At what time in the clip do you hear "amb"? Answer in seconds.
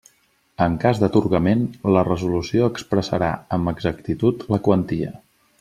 3.59-3.73